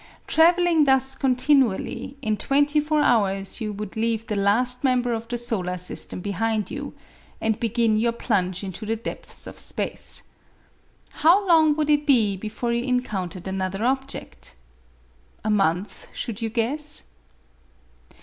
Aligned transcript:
Travelling 0.25 0.85
thus 0.85 1.13
continually, 1.13 2.17
in 2.23 2.35
twenty 2.35 2.79
four 2.79 3.01
hours 3.03 3.61
you 3.61 3.71
would 3.71 3.95
leave 3.95 4.25
the 4.25 4.35
last 4.35 4.83
member 4.83 5.13
of 5.13 5.27
the 5.27 5.37
solar 5.37 5.77
system 5.77 6.21
behind 6.21 6.71
you, 6.71 6.95
and 7.39 7.59
begin 7.59 7.97
your 7.97 8.11
plunge 8.11 8.63
into 8.63 8.83
the 8.83 8.95
depths 8.95 9.45
of 9.45 9.59
space. 9.59 10.23
How 11.11 11.47
long 11.47 11.75
would 11.75 11.91
it 11.91 12.07
be 12.07 12.35
before 12.35 12.73
you 12.73 12.83
encountered 12.83 13.47
another 13.47 13.83
object? 13.85 14.55
A 15.43 15.51
month, 15.51 16.07
should 16.11 16.41
you 16.41 16.49
guess? 16.49 17.03